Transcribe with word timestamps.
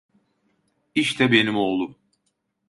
İşte 0.95 1.31
benim 1.31 1.55
oğlum! 1.57 1.95